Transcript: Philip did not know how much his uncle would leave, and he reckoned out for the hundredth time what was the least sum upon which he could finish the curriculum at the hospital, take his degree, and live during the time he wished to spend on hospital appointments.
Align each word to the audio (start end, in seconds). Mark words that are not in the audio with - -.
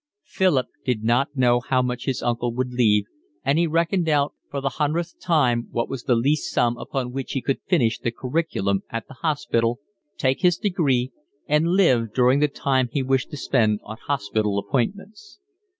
Philip 0.25 0.65
did 0.83 1.03
not 1.03 1.35
know 1.37 1.59
how 1.59 1.83
much 1.83 2.05
his 2.05 2.23
uncle 2.23 2.51
would 2.55 2.73
leave, 2.73 3.05
and 3.45 3.59
he 3.59 3.67
reckoned 3.67 4.09
out 4.09 4.33
for 4.49 4.59
the 4.59 4.69
hundredth 4.81 5.19
time 5.19 5.67
what 5.69 5.89
was 5.89 6.05
the 6.05 6.15
least 6.15 6.51
sum 6.51 6.75
upon 6.79 7.11
which 7.11 7.33
he 7.33 7.41
could 7.43 7.61
finish 7.67 7.99
the 7.99 8.09
curriculum 8.09 8.81
at 8.89 9.07
the 9.07 9.13
hospital, 9.13 9.79
take 10.17 10.41
his 10.41 10.57
degree, 10.57 11.11
and 11.47 11.73
live 11.73 12.15
during 12.15 12.39
the 12.39 12.47
time 12.47 12.89
he 12.91 13.03
wished 13.03 13.29
to 13.29 13.37
spend 13.37 13.79
on 13.83 13.97
hospital 14.07 14.57
appointments. 14.57 15.39